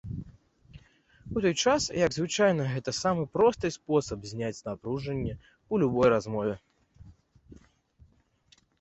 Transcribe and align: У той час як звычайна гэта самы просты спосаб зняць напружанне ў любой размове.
У 1.35 1.43
той 1.45 1.53
час 1.63 1.81
як 2.05 2.11
звычайна 2.15 2.63
гэта 2.73 2.91
самы 3.01 3.23
просты 3.35 3.73
спосаб 3.77 4.19
зняць 4.33 4.61
напружанне 4.71 5.33
ў 5.37 5.73
любой 5.87 6.07
размове. 6.19 6.55